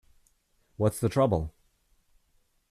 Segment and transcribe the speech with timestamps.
[0.77, 1.53] "What's the trouble?